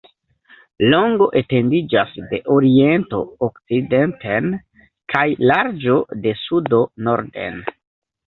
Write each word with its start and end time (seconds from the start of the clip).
Longo 0.91 1.25
etendiĝas 1.39 2.15
de 2.31 2.39
oriento 2.55 3.19
okcidenten 3.49 4.49
kaj 5.15 5.23
larĝo 5.51 5.99
de 6.25 6.33
sudo 6.47 6.81
norden. 7.09 7.63